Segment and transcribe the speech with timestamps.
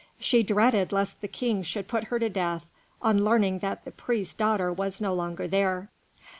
[0.17, 2.65] She dreaded lest the King should put her to death
[3.03, 5.91] on learning that the priest's daughter was no longer there.